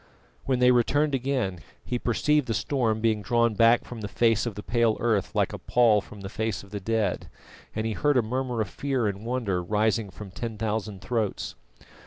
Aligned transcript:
When 0.45 0.57
they 0.57 0.71
returned 0.71 1.13
again, 1.13 1.59
he 1.85 1.99
perceived 1.99 2.47
the 2.47 2.55
storm 2.55 3.01
being 3.01 3.21
drawn 3.21 3.53
back 3.53 3.85
from 3.85 4.01
the 4.01 4.07
face 4.07 4.47
of 4.47 4.55
the 4.55 4.63
pale 4.63 4.97
earth 4.99 5.35
like 5.35 5.53
a 5.53 5.59
pall 5.59 6.01
from 6.01 6.21
the 6.21 6.27
face 6.27 6.63
of 6.63 6.71
the 6.71 6.79
dead, 6.79 7.29
and 7.75 7.85
he 7.85 7.93
heard 7.93 8.17
a 8.17 8.23
murmur 8.23 8.61
of 8.61 8.67
fear 8.71 9.05
and 9.05 9.27
wonder 9.27 9.61
rising 9.61 10.09
from 10.09 10.31
ten 10.31 10.57
thousand 10.57 11.01
throats. 11.01 11.53